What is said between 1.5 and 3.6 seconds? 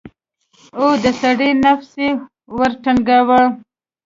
نفس يې ورټنگاوه.